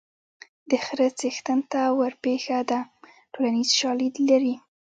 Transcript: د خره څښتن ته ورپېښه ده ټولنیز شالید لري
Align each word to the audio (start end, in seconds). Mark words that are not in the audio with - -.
د 0.69 0.71
خره 0.83 1.07
څښتن 1.19 1.59
ته 1.71 1.81
ورپېښه 1.97 2.59
ده 2.69 2.79
ټولنیز 3.33 3.69
شالید 3.79 4.15
لري 4.29 4.55